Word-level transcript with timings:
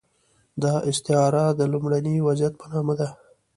دا 0.61 0.73
استعاره 0.89 1.45
د 1.59 1.61
لومړني 1.71 2.15
وضعیت 2.27 2.53
په 2.61 2.65
نامه 2.71 2.93
ده. 2.99 3.07